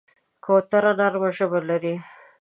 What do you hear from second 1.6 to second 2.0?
لري.